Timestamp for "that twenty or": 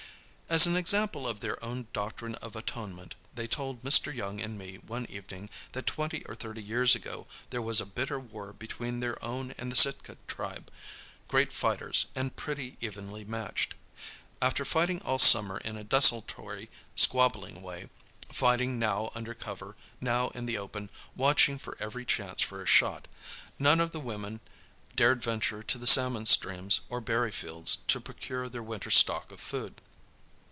5.71-6.35